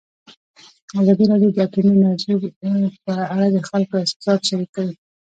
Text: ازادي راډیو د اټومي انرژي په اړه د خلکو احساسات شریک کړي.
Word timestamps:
ازادي 0.99 1.25
راډیو 1.31 1.53
د 1.55 1.57
اټومي 1.65 1.91
انرژي 1.95 2.33
په 3.05 3.13
اړه 3.35 3.47
د 3.51 3.57
خلکو 3.69 3.93
احساسات 4.03 4.39
شریک 4.49 4.69
کړي. 4.77 4.93